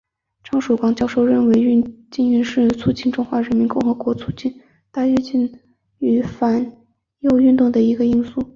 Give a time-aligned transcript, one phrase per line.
[0.43, 1.53] 张曙光教授认为
[2.09, 4.59] 禁运是促成中华人民共和国进行
[4.91, 5.59] 大跃进
[5.99, 6.75] 与反
[7.19, 8.43] 右运动的一个因素。